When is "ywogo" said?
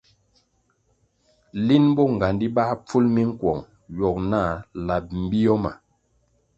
3.93-4.21